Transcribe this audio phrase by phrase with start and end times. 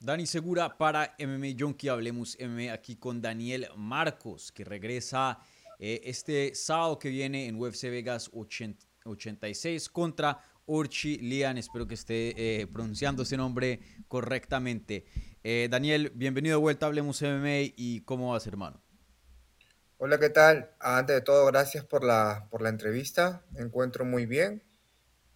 [0.00, 1.88] Dani Segura para MMA Junkie.
[1.88, 5.38] Hablemos MMA aquí con Daniel Marcos, que regresa
[5.78, 11.58] eh, este sábado que viene en UFC Vegas 86 contra Orchi Lian.
[11.58, 15.06] Espero que esté eh, pronunciando ese nombre correctamente.
[15.42, 18.82] Eh, Daniel, bienvenido de vuelta Hablemos MMA y cómo vas, hermano.
[19.98, 20.72] Hola, ¿qué tal?
[20.78, 23.44] Antes de todo, gracias por la, por la entrevista.
[23.52, 24.62] Me encuentro muy bien.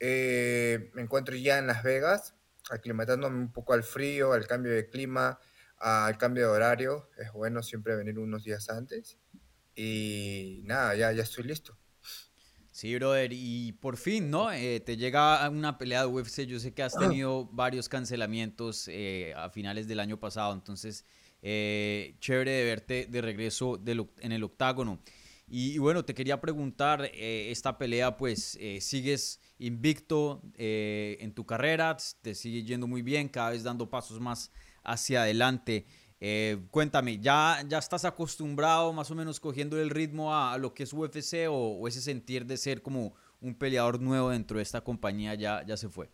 [0.01, 2.35] me encuentro ya en Las Vegas
[2.71, 5.39] aclimatándome un poco al frío, al cambio de clima,
[5.79, 7.09] al cambio de horario.
[7.19, 9.19] Es bueno siempre venir unos días antes.
[9.75, 11.79] Y nada, ya, ya estoy listo.
[12.81, 14.51] Sí, brother, y por fin, ¿no?
[14.51, 16.47] Eh, te llega una pelea de UFC.
[16.47, 21.05] Yo sé que has tenido varios cancelamientos eh, a finales del año pasado, entonces,
[21.43, 23.79] eh, chévere de verte de regreso
[24.21, 25.03] en el octágono.
[25.47, 32.35] Y, bueno, te quería preguntar, esta pelea, pues, sigues invicto eh, en tu carrera, te
[32.35, 34.51] sigue yendo muy bien, cada vez dando pasos más
[34.83, 35.87] hacia adelante.
[36.19, 40.83] Eh, cuéntame, ¿ya, ¿ya estás acostumbrado más o menos cogiendo el ritmo a, lo que
[40.83, 45.35] es UFC o, ese sentir de ser como un peleador nuevo dentro de esta compañía
[45.35, 46.11] ya, ya se fue?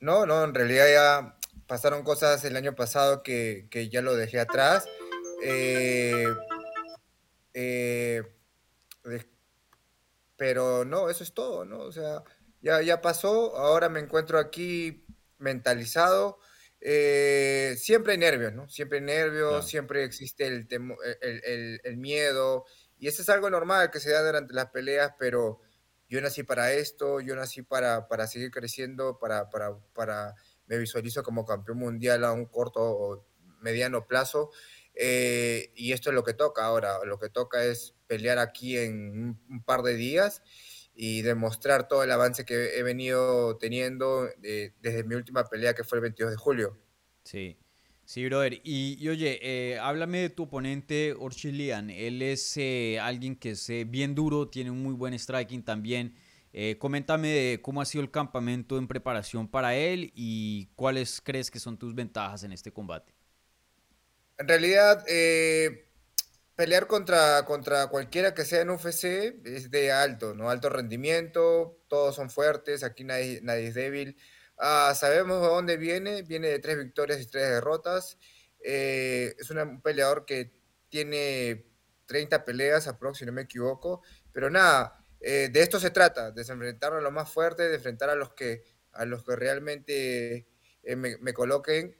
[0.00, 4.86] No, no, en realidad ya pasaron cosas el año pasado que, ya lo dejé atrás.
[5.42, 6.26] Eh,
[10.38, 11.80] pero no, eso es todo, ¿no?
[11.80, 12.22] O sea,
[12.62, 15.04] ya, ya pasó, ahora me encuentro aquí
[15.38, 16.38] mentalizado.
[16.80, 18.68] Eh, siempre hay nervios, ¿no?
[18.68, 20.68] Siempre hay nervios, siempre existe el,
[21.20, 22.64] el, el, miedo,
[22.98, 25.60] y eso es algo normal que se da durante las peleas, pero
[26.08, 31.24] yo nací para esto, yo nací para, para seguir creciendo, para, para, para, me visualizo
[31.24, 33.26] como campeón mundial a un corto o
[33.60, 34.50] mediano plazo,
[34.94, 39.38] eh, y esto es lo que toca ahora, lo que toca es pelear aquí en
[39.48, 40.42] un, par de días
[40.94, 45.84] y demostrar todo el avance que he venido teniendo eh, desde mi última pelea que
[45.84, 46.76] fue el 22 de julio.
[47.22, 47.56] Sí,
[48.04, 48.60] sí, brother.
[48.64, 51.90] Y, oye, eh, háblame de tu oponente Orchilian.
[51.90, 56.16] Él es eh, alguien que es bien duro, tiene un muy buen striking también.
[56.78, 61.60] coméntame de cómo ha sido el campamento en preparación para él y cuáles crees que
[61.60, 63.12] son tus ventajas en este combate.
[64.38, 65.04] En realidad,
[66.58, 69.04] pelear contra, contra cualquiera que sea en UFC
[69.44, 70.50] es de alto, ¿no?
[70.50, 74.16] Alto rendimiento, todos son fuertes, aquí nadie, nadie es débil.
[74.58, 78.18] Ah, sabemos de dónde viene, viene de tres victorias y tres derrotas.
[78.64, 80.50] Eh, es un peleador que
[80.88, 81.64] tiene
[82.06, 84.02] 30 peleas aproximadamente, si no me equivoco.
[84.32, 88.10] Pero nada, eh, de esto se trata, de enfrentar a los más fuertes, de enfrentar
[88.10, 88.64] a los que,
[88.94, 90.48] a los que realmente
[90.82, 91.96] eh, me, me, coloquen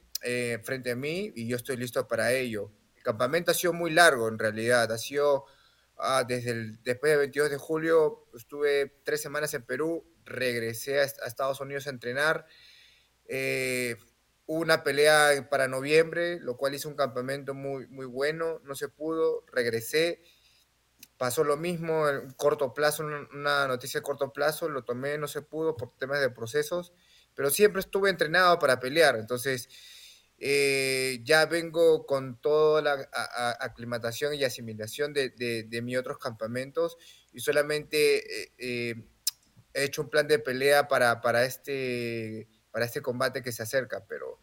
[0.63, 2.73] frente a mí y yo estoy listo para ello
[3.09, 5.45] campamento ha sido muy largo en realidad, ha sido
[5.97, 11.03] ah, desde el, después del 22 de julio, estuve tres semanas en Perú, regresé a,
[11.03, 12.45] Estados Unidos a entrenar,
[13.25, 13.97] eh,
[14.45, 19.43] una pelea para noviembre, lo cual hizo un campamento muy, muy bueno, no se pudo,
[19.51, 20.21] regresé,
[21.17, 25.41] pasó lo mismo en corto plazo, una noticia de corto plazo, lo tomé, no se
[25.41, 26.93] pudo por temas de procesos,
[27.33, 29.67] pero siempre estuve entrenado para pelear, entonces
[30.41, 33.09] eh, ya vengo con toda la
[33.59, 36.97] aclimatación y asimilación de, de, mis otros campamentos
[37.33, 38.95] y solamente eh, eh,
[39.73, 44.05] he hecho un plan de pelea para, para, este, para este combate que se acerca,
[44.07, 44.39] pero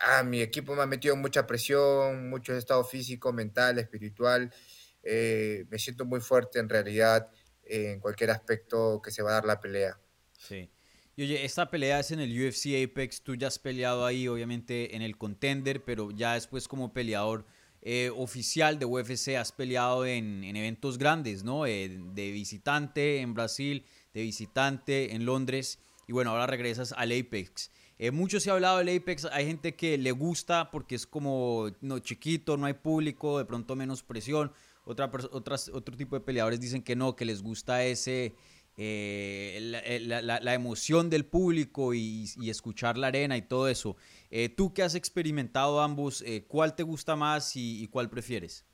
[0.00, 4.54] a ah, mi equipo me ha metido mucha presión, mucho estado físico, mental, espiritual.
[5.02, 7.28] me siento muy fuerte en realidad
[7.64, 9.98] en cualquier aspecto que se va a dar la pelea.
[10.38, 10.70] Sí.
[11.16, 15.02] Oye, esta pelea es en el UFC Apex, tú ya has peleado ahí, obviamente en
[15.02, 17.46] el contender, pero ya después como peleador
[17.82, 21.66] eh, oficial de UFC has peleado en, eventos grandes, ¿no?
[21.66, 27.70] Eh, de visitante en Brasil, de visitante en Londres, y bueno, ahora regresas al Apex.
[27.98, 31.70] Eh, mucho se ha hablado del Apex, hay gente que le gusta porque es como
[31.80, 34.50] no, chiquito, no hay público, de pronto menos presión.
[34.84, 38.34] Otra, otras, otro tipo de peleadores dicen que no, que les gusta ese,
[38.76, 43.96] eh, eh, la, emoción del público y, escuchar la arena y todo eso.
[44.30, 48.64] Eh, tú que has experimentado ambos, ¿cuál te gusta más y, cuál prefieres?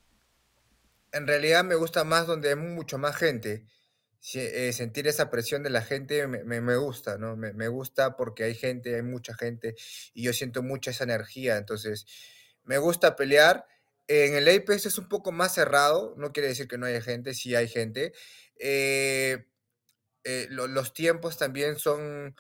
[1.13, 3.67] En realidad me gusta más donde hay mucho más gente.
[4.21, 7.37] sentir esa presión de la gente me, gusta, ¿no?
[7.37, 9.75] Me, gusta porque hay gente, hay mucha gente
[10.15, 11.59] y yo siento mucha esa energía.
[11.59, 12.07] Entonces,
[12.65, 13.67] me gusta pelear.
[14.09, 17.35] En el Apex es un poco más cerrado, no quiere decir que no haya gente,
[17.35, 18.13] sí hay gente.
[20.25, 22.35] Eh, los tiempos también son...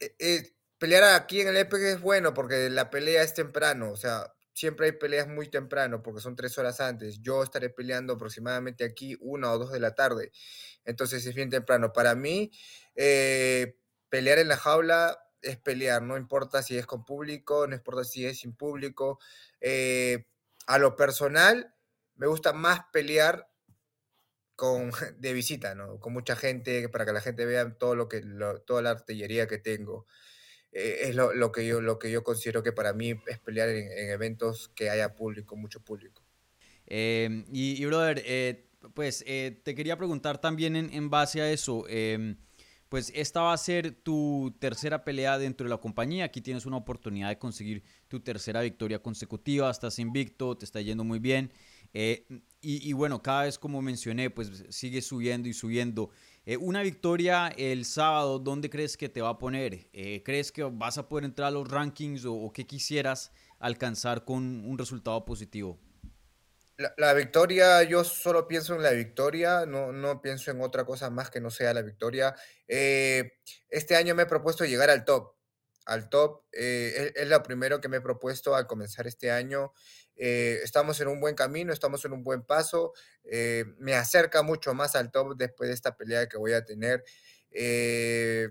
[0.00, 3.96] Eh, eh, pelear aquí en el EPEC es bueno porque la pelea es temprano, o
[3.96, 7.20] sea, siempre hay peleas muy temprano porque son tres horas antes.
[7.20, 10.32] Yo estaré peleando aproximadamente aquí una o dos de la tarde,
[10.84, 11.92] entonces es bien temprano.
[11.92, 12.50] Para mí,
[12.94, 18.26] pelear en la jaula es pelear, no importa si es con público, no importa si
[18.26, 19.20] es sin público.
[20.66, 21.72] A lo personal,
[22.16, 23.51] me gusta más pelear
[25.18, 25.98] de visita, ¿no?
[25.98, 28.22] Con mucha gente, para que la gente vea todo lo que,
[28.66, 30.06] toda la artillería que tengo.
[30.72, 33.90] Eh, es lo, que yo, lo que yo considero que para mí es pelear en,
[34.10, 36.22] eventos que haya público, mucho público.
[36.86, 41.84] Em, y, brother, eh, pues eh, te quería preguntar también en, en base a eso,
[41.88, 42.36] em,
[42.88, 46.76] pues esta va a ser tu tercera pelea dentro de la compañía, aquí tienes una
[46.76, 51.52] oportunidad de conseguir tu tercera victoria consecutiva, estás invicto, te está yendo muy bien.
[51.94, 52.26] Eh,
[52.64, 56.10] y, bueno, cada vez como mencioné, pues sigue subiendo y subiendo.
[56.46, 59.88] Eh, una victoria el sábado, ¿dónde crees que te va a poner?
[59.92, 64.24] Eh, ¿Crees que vas a poder entrar a los rankings o, o qué quisieras alcanzar
[64.24, 65.80] con un resultado positivo?
[66.96, 71.30] La, victoria, yo solo pienso en la victoria, no, no pienso en otra cosa más
[71.30, 72.34] que no sea la victoria.
[72.66, 75.34] este año me he propuesto llegar al top,
[75.86, 76.44] al top.
[76.52, 79.72] es, es, lo primero que me he propuesto al comenzar este año.
[80.16, 82.92] Eh, estamos en un buen camino, estamos en un buen paso.
[83.24, 87.04] Eh, me acerca mucho más al top después de esta pelea que voy a tener.
[87.50, 88.50] Eh,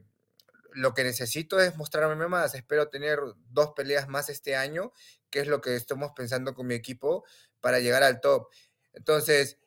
[0.73, 2.55] lo que necesito es mostrarme más.
[2.55, 3.19] Espero tener
[3.49, 4.91] dos peleas más este año,
[5.29, 7.25] que es lo que estamos pensando con mi equipo
[7.59, 8.47] para llegar al top.
[8.93, 9.57] Entonces,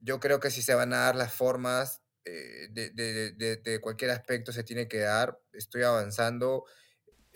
[0.00, 4.64] yo creo que si se van a dar las formas de, de, cualquier aspecto, se
[4.64, 5.38] tiene que dar.
[5.52, 6.64] Estoy avanzando.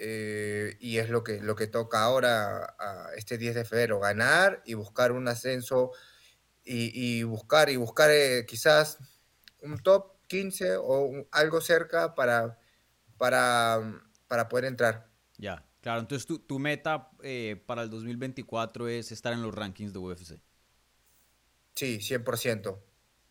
[0.00, 4.62] Eh, y es lo que, lo que toca ahora a este 10 de febrero, ganar
[4.64, 5.90] y buscar un ascenso
[6.64, 8.98] y, buscar y buscar eh, quizás
[9.62, 12.58] un top 15 o algo cerca para,
[13.16, 13.80] para,
[14.28, 15.10] para poder entrar.
[15.36, 19.92] Ya, claro, entonces tu, tu meta eh, para el 2024 es estar en los rankings
[19.92, 20.40] de UFC.
[21.74, 22.78] Sí, 100%,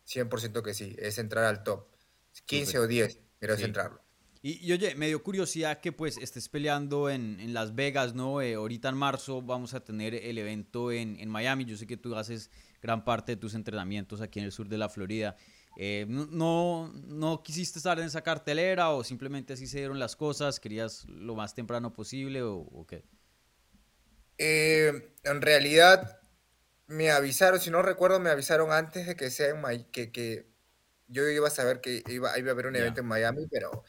[0.06, 1.86] 100% que sí, es entrar al top.
[2.46, 4.02] 15 o 10, pero es entrarlo.
[4.40, 8.40] Y, oye, me dio curiosidad que pues estés peleando en, en Las Vegas, ¿no?
[8.40, 11.64] Eh, ahorita en marzo vamos a tener el evento en, en, Miami.
[11.64, 12.50] Yo sé que tú haces
[12.80, 15.34] gran parte de tus entrenamientos aquí en el sur de la Florida.
[15.76, 20.60] Eh, no, ¿No quisiste estar en esa cartelera o simplemente así se dieron las cosas?
[20.60, 23.04] ¿Querías lo más temprano posible o, qué?
[24.38, 26.20] Eh, en realidad
[26.86, 30.48] me avisaron, si no recuerdo, me avisaron antes de que sea en Miami, que, que
[31.08, 33.84] yo iba a saber que iba, iba a haber un evento en Miami, pero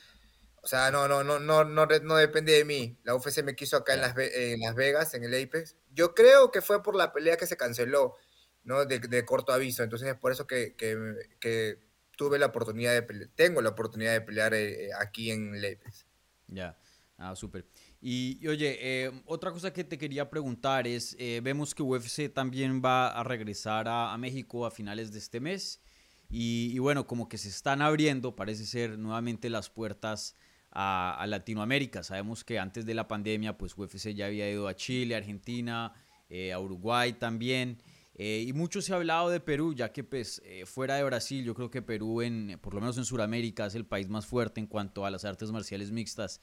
[0.62, 2.98] o sea, no, no, no, no, no, no depende de mí.
[3.04, 5.78] La UFC me quiso acá en Las, en Las Vegas, en el Apex.
[5.92, 8.16] Yo creo que fue por la pelea que se canceló,
[8.64, 8.86] ¿no?
[8.86, 9.84] De, de corto aviso.
[9.84, 10.98] Entonces es por eso que, que,
[11.40, 11.80] que
[12.20, 16.06] tuve la oportunidad de pelear, tengo la oportunidad de pelear eh, aquí en el Apex.
[16.48, 16.78] Ya,
[17.18, 17.66] ah, súper.
[18.02, 22.82] Y, oye, eh, otra cosa que te quería preguntar es, eh, vemos que UFC también
[22.84, 25.82] va a regresar a, a México a finales de este mes.
[26.30, 30.36] Y, y, bueno, como que se están abriendo, parece ser, nuevamente las puertas
[30.72, 32.04] a, Latinoamérica.
[32.04, 35.94] Sabemos que antes de la pandemia, pues UFC ya había ido a Chile, Argentina,
[36.30, 37.82] eh, a Uruguay también.
[38.16, 41.46] Eh, y mucho se ha hablado de Perú, ya que pues eh, fuera de Brasil,
[41.46, 44.60] yo creo que Perú, en, por lo menos en Sudamérica, es el país más fuerte
[44.60, 46.42] en cuanto a las artes marciales mixtas.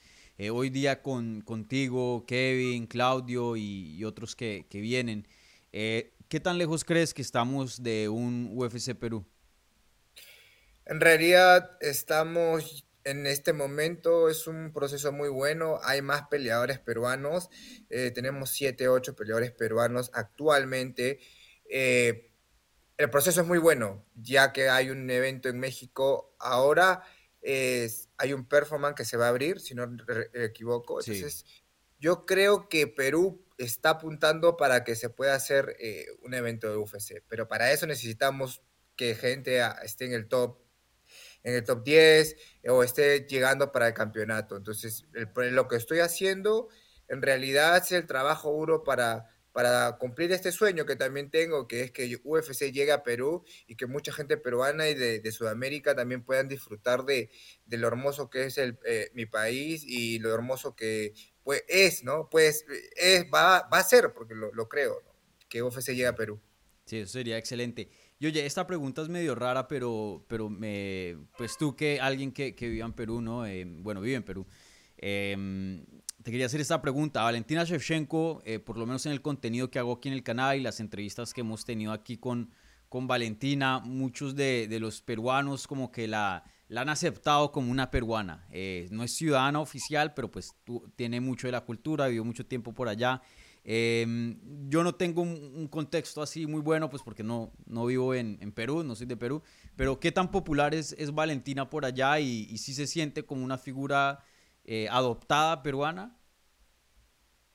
[0.51, 5.29] hoy día con, contigo, Kevin, Claudio y, otros que, que vienen,
[5.71, 9.27] ¿qué tan lejos crees que estamos de un UFC Perú?
[10.87, 15.79] En realidad estamos en este momento es un proceso muy bueno.
[15.83, 17.49] Hay más peleadores peruanos.
[17.89, 21.21] Eh, tenemos 7, 8 peleadores peruanos actualmente.
[21.71, 22.33] Eh,
[22.99, 27.03] el proceso es muy bueno, ya que hay un evento en México ahora.
[27.43, 30.99] hay un performance que se va a abrir, si no me equivoco.
[31.01, 31.45] Entonces,
[31.99, 36.77] yo creo que Perú está apuntando para que se pueda hacer eh, un evento de
[36.77, 37.23] UFC.
[37.29, 38.63] Pero para eso necesitamos
[38.97, 40.59] que gente esté en el top
[41.47, 42.37] en el top 10
[42.69, 44.57] o esté llegando para el campeonato.
[44.57, 46.69] Entonces, lo que estoy haciendo
[47.09, 51.83] en realidad es el trabajo duro para, para cumplir este sueño que también tengo, que
[51.83, 56.25] es que UFC llegue a Perú y que mucha gente peruana y de, Sudamérica también
[56.25, 57.31] puedan disfrutar de,
[57.69, 62.29] lo hermoso que es el, eh, mi país y lo hermoso que pues, es, ¿no?
[62.29, 65.01] Pues es, va, a ser, porque lo, creo,
[65.49, 66.41] que UFC llegue a Perú.
[66.87, 67.89] Sí, eso sería excelente.
[68.19, 72.55] Y oye, esta pregunta es medio rara, pero, pero me, pues tú que alguien que,
[72.55, 73.45] que vive en Perú, ¿no?
[73.47, 74.47] Eh, bueno, vive en Perú.
[74.97, 75.85] Em,
[76.23, 77.23] te quería hacer esta pregunta.
[77.23, 80.57] Valentina Shevchenko, eh, por lo menos en el contenido que hago aquí en el canal
[80.57, 82.51] y las entrevistas que hemos tenido aquí con,
[82.89, 87.91] con Valentina, muchos de, de los peruanos como que la, la han aceptado como una
[87.91, 88.47] peruana.
[88.51, 92.47] Eh, no es ciudadana oficial, pero pues tú, tiene mucho de la cultura, vivió mucho
[92.47, 93.23] tiempo por allá.
[93.69, 98.39] Em, yo no tengo un, contexto así muy bueno, pues porque no, no vivo en,
[98.41, 99.43] en, Perú, no soy de Perú,
[99.75, 103.59] pero qué tan popular es, es Valentina por allá y, si se siente como una
[103.59, 104.21] figura
[104.65, 106.17] eh, adoptada peruana?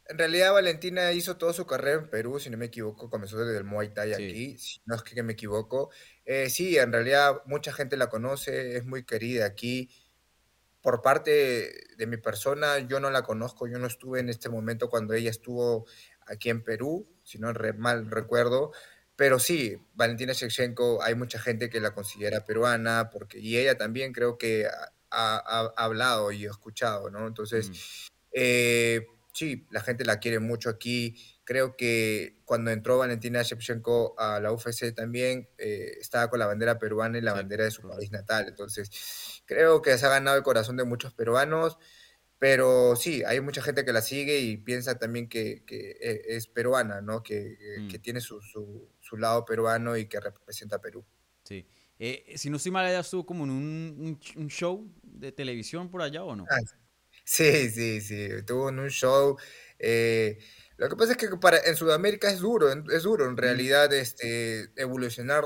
[0.08, 3.58] En realidad Valentina hizo toda su carrera en Perú, si no me equivoco, comenzó desde
[3.58, 5.91] el Muay Thai aquí, si no es que me equivoco.
[6.25, 9.89] Eh, sí, en realidad mucha gente la conoce, es muy querida aquí.
[10.82, 14.90] Por parte de mi persona, yo no la conozco, yo no estuve en este momento
[14.90, 15.86] cuando ella estuvo
[16.26, 18.72] aquí en Perú, si no mal recuerdo,
[19.16, 24.14] pero sí, Valentina Shevchenko, hay mucha gente que la considera peruana, porque, y ella también
[24.14, 24.68] creo que
[25.12, 27.28] ha, hablado y escuchado, ¿no?
[27.28, 27.74] Entonces, mm.
[28.34, 31.16] eh, sí, la gente la quiere mucho aquí.
[31.51, 36.79] Creo que cuando entró Valentina Shevchenko a la UFC también eh, estaba con la bandera
[36.79, 38.46] peruana y la bandera de su país natal.
[38.48, 41.77] Entonces, creo que se ha ganado el corazón de muchos peruanos.
[42.39, 47.01] Pero sí, hay mucha gente que la sigue y piensa también que, e, es peruana,
[47.01, 47.22] ¿no?
[47.22, 47.58] Que,
[47.89, 48.01] que mm.
[48.01, 51.05] tiene su, su, lado peruano y que representa a Perú.
[51.43, 51.67] Sí.
[52.00, 56.01] Eh, si no estoy mal, ella estuvo como en un, un, show de televisión por
[56.01, 56.46] allá, ¿o no?
[56.50, 56.60] Ah,
[57.25, 58.22] sí, sí, sí.
[58.22, 59.38] Estuvo en un show.
[59.77, 60.39] Eh,
[60.82, 64.72] lo que pasa es que para, en Sudamérica es duro, es duro en realidad este,
[64.76, 65.44] evolucionar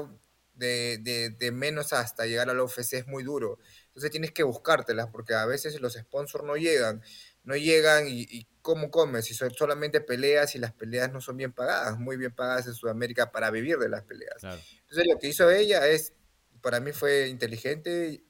[0.54, 3.60] de, de, de menos hasta llegar a la UFC es muy duro.
[3.88, 7.02] Entonces tienes que buscártelas porque a veces los sponsors no llegan,
[7.44, 11.52] no llegan y, cómo comes, si son solamente peleas y las peleas no son bien
[11.52, 14.38] pagadas, muy bien pagadas en Sudamérica para vivir de las peleas.
[14.42, 16.14] Entonces lo que hizo ella es,
[16.62, 18.24] para mí fue inteligente,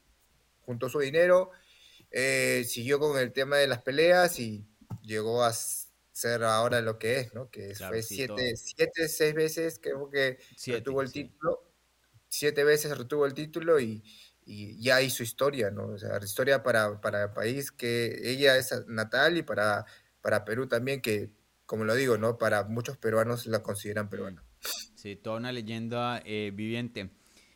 [0.60, 1.52] juntó su dinero,
[2.10, 4.66] eh, siguió con el tema de las peleas y
[5.02, 5.52] llegó a
[6.16, 7.50] ser ahora lo que es, ¿no?
[7.50, 11.74] Que fue siete, siete, seis veces creo que retuvo el título,
[12.28, 14.02] siete veces retuvo el título y
[14.46, 15.88] y ya hizo historia, ¿no?
[15.88, 19.84] O sea, historia para, para el país que ella es natal y para,
[20.20, 21.32] para Perú también, que,
[21.66, 22.38] como lo digo, ¿no?
[22.38, 24.44] Para muchos peruanos la consideran peruana.
[24.94, 27.10] Sí, toda una leyenda eh, viviente.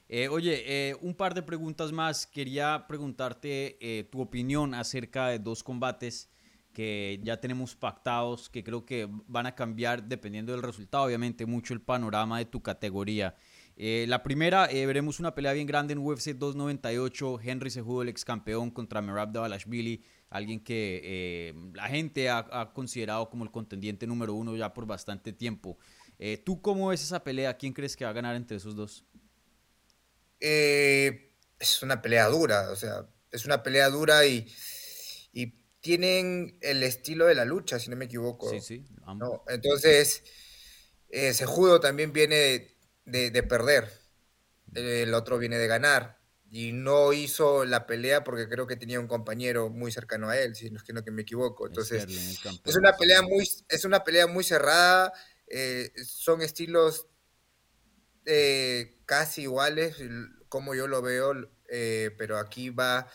[0.09, 2.27] Eh, oye, eh, un par de preguntas más.
[2.27, 6.29] Quería preguntarte tu opinión acerca de dos combates
[6.73, 11.75] que ya tenemos pactados, que creo que van a cambiar dependiendo del resultado, obviamente, mucho
[11.75, 13.35] el panorama de tu categoría.
[13.77, 17.41] Eh, la primera, eh, veremos una pelea bien grande en UFC 298.
[17.43, 23.31] Henry Cejudo, el ex campeón, contra Merab Davalashvili, alguien que eh, la gente ha, considerado
[23.31, 25.79] como el contendiente número uno ya por bastante tiempo.
[26.45, 27.57] ¿Tú cómo ves esa pelea?
[27.57, 29.07] ¿Quién crees que va a ganar entre esos dos?
[30.39, 34.47] es una pelea dura, o sea, es una pelea dura y
[35.81, 38.51] tienen el estilo de la lucha, si no me equivoco.
[38.51, 38.85] Sí, sí.
[39.17, 39.45] ¿no?
[39.49, 40.23] Entonces,
[41.11, 43.91] Cejudo también viene de, perder,
[44.75, 46.21] el otro viene de ganar
[46.51, 50.57] y no hizo la pelea porque creo que tenía un compañero muy cercano a él,
[50.57, 51.67] si no es que no que me equivoco.
[51.67, 52.07] Entonces,
[52.65, 55.13] es una pelea muy, es una pelea muy cerrada,
[55.47, 57.07] eh, son estilos
[58.27, 59.97] eh, casi iguales,
[60.49, 61.35] como yo lo veo,
[61.69, 63.09] eh, pero aquí va,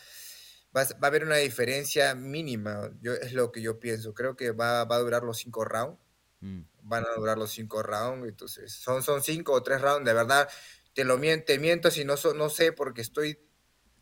[0.76, 4.14] va, a haber una diferencia mínima, yo, es lo que yo pienso.
[4.14, 6.00] Creo que va, va a durar los cinco rounds.
[6.42, 10.14] Mm van a durar los cinco rounds, entonces son, son cinco o tres rounds, de
[10.14, 10.48] verdad,
[10.94, 13.40] te lo miento, te miento si no, no sé porque estoy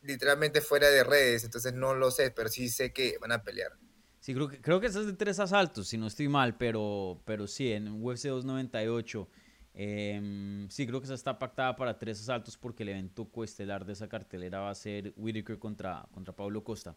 [0.02, 3.72] literalmente fuera de redes, entonces no lo sé, pero sí sé que van a pelear.
[4.20, 7.48] Sí, creo que, creo que es de tres asaltos, si no estoy mal, pero, pero
[7.48, 9.30] sí, en UFC 298,
[9.76, 13.94] eh, sí, creo que esa está pactada para tres asaltos porque el evento coestelar de
[13.94, 16.96] esa cartelera va a ser Whitaker contra, contra Pablo Costa.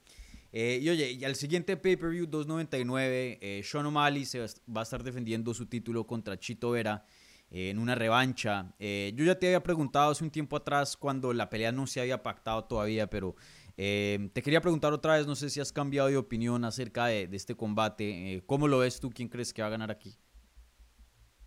[0.53, 5.03] Eh, y oye, y al siguiente pay-per-view 299, eh, Sean O'Malley se va a estar
[5.03, 7.05] defendiendo su título contra Chito Vera
[7.51, 8.75] eh, en una revancha.
[8.79, 12.01] Eh, yo ya te había preguntado hace un tiempo atrás cuando la pelea no se
[12.01, 13.37] había pactado todavía, pero
[13.77, 17.55] te quería preguntar otra vez, no sé si has cambiado de opinión acerca de, este
[17.55, 18.43] combate.
[18.47, 19.11] ¿Cómo lo ves tú?
[19.11, 20.17] ¿Quién crees que va a ganar aquí?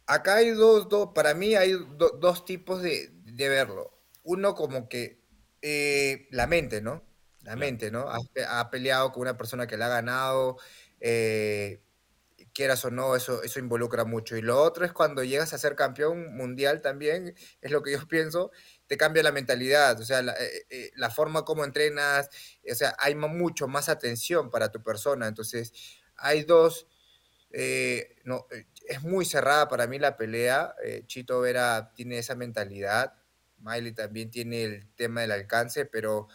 [0.09, 1.73] Acá hay dos, dos para mí hay
[2.19, 3.97] dos tipos de, de, verlo.
[4.23, 5.19] Uno como que
[6.31, 7.09] la mente, ¿no?
[7.43, 8.07] la mente, ¿no?
[8.47, 10.57] Ha, peleado con una persona que le ha ganado,
[10.99, 11.81] eh,
[12.53, 14.35] quieras o no, eso, eso involucra mucho.
[14.37, 17.99] Y lo otro es cuando llegas a ser campeón mundial también, es lo que yo
[18.07, 18.51] pienso,
[18.87, 22.29] te cambia la mentalidad, o sea, la, eh, eh, forma como entrenas,
[22.69, 25.27] o sea, hay mucho más atención para tu persona.
[25.27, 25.73] Entonces,
[26.15, 26.87] hay dos,
[28.25, 28.45] no,
[28.89, 30.75] es muy cerrada para mí la pelea.
[31.05, 33.13] Chito Vera tiene esa mentalidad,
[33.59, 36.27] Miley también tiene el tema del alcance, pero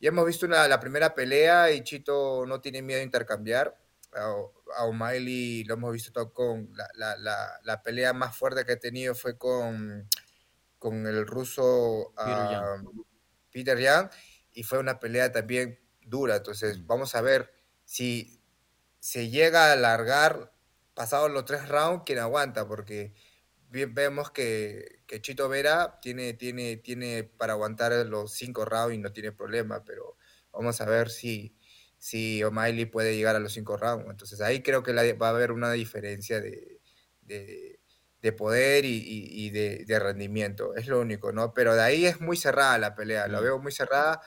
[0.00, 3.78] ya hemos visto una, la primera pelea y Chito no tiene miedo de intercambiar.
[4.12, 8.78] A, O'Malley lo hemos visto todo con la, la, la, pelea más fuerte que ha
[8.78, 10.08] tenido fue con,
[10.78, 12.12] con el ruso
[13.52, 14.10] Peter, Young.
[14.52, 16.36] y fue una pelea también dura.
[16.36, 16.86] Entonces, mm.
[16.86, 17.52] vamos a ver
[17.84, 18.42] si
[18.98, 20.53] se llega a alargar
[20.94, 23.12] pasados los tres rounds, quién aguanta, porque
[23.70, 29.12] vemos que, que, Chito Vera tiene, tiene, tiene para aguantar los cinco rounds y no
[29.12, 30.16] tiene problema, pero
[30.52, 31.56] vamos a ver si,
[31.98, 34.06] si O'Malley puede llegar a los cinco rounds.
[34.08, 36.80] Entonces ahí creo que va a haber una diferencia de,
[37.22, 40.74] de, poder y, de, rendimiento.
[40.74, 41.52] Es lo único, ¿no?
[41.52, 44.20] Pero de ahí es muy cerrada la pelea, la veo muy cerrada.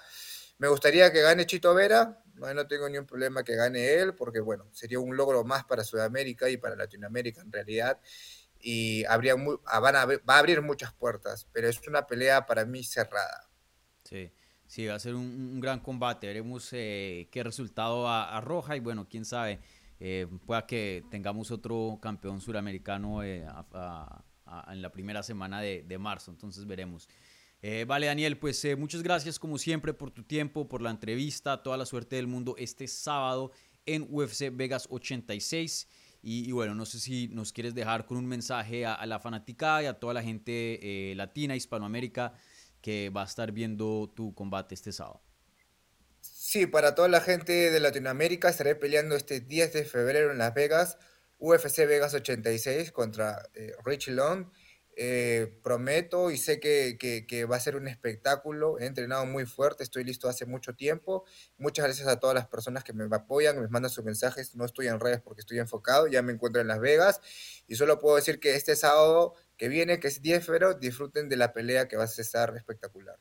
[0.58, 4.13] Me gustaría que gane Chito Vera, no, no tengo ni un problema que gane él,
[4.13, 8.00] porque bueno, sería un logro más para Sudamérica y para Latinoamérica en realidad.
[8.60, 12.65] Y habría ah, van a, va a abrir muchas puertas, pero es una pelea para
[12.65, 13.50] mí cerrada.
[14.03, 14.32] Sí.
[14.67, 16.27] Sí, va a ser un, gran combate.
[16.27, 19.60] Veremos eh, qué resultado arroja y bueno, quién sabe,
[20.00, 23.46] eh, pueda que tengamos otro campeón suramericano eh,
[24.67, 26.32] en la primera semana de, de marzo.
[26.32, 27.08] Entonces veremos.
[27.86, 31.86] Vale, Daniel, pues muchas gracias como siempre por tu tiempo, por la entrevista, toda la
[31.86, 33.52] suerte del mundo este sábado
[33.86, 35.88] en UFC Vegas 86.
[36.24, 39.86] Y, bueno, no sé si nos quieres dejar con un mensaje a, la fanática y
[39.86, 42.34] a toda la gente latina, Hispanoamérica
[42.82, 45.22] que va a estar viendo tu combate este sábado.
[46.22, 50.54] Sí, para toda la gente de Latinoamérica estaré peleando este 10 de febrero en Las
[50.54, 50.98] Vegas,
[51.40, 54.48] UFC Vegas 86 contra eh, Richie Long.
[55.00, 58.80] Eh, prometo y sé que, que, va a ser un espectáculo.
[58.80, 61.24] He entrenado muy fuerte, estoy listo hace mucho tiempo.
[61.58, 64.56] Muchas gracias a todas las personas que me apoyan, me mandan sus mensajes.
[64.56, 67.22] No estoy en redes porque estoy enfocado, ya me encuentro en Las Vegas.
[67.68, 71.30] Y solo puedo decir que este sábado que viene, que es 10 de febrero, disfruten
[71.30, 73.20] de la pelea que va a estar espectacular.